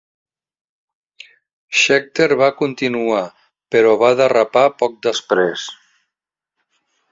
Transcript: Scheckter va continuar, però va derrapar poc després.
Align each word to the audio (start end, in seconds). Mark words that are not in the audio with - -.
Scheckter 1.81 2.29
va 2.39 2.47
continuar, 2.63 3.21
però 3.77 3.93
va 4.05 4.11
derrapar 4.23 4.67
poc 4.83 4.99
després. 5.11 5.69